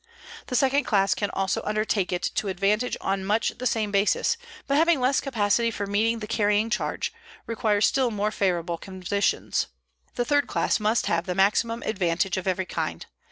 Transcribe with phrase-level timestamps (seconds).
[0.47, 4.35] The second class can also undertake it to advantage on much the same basis,
[4.65, 7.13] but having less capacity for meeting the carrying charge,
[7.45, 9.67] requires still more favorable conditions.
[10.15, 13.05] The third class must have the maximum advantage of every kind.